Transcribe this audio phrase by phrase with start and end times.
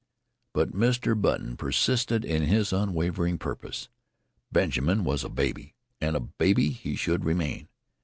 [0.55, 1.13] But Mr.
[1.13, 3.87] Button persisted in his unwavering purpose.
[4.51, 7.67] Benjamin was a baby, and a baby he should remain.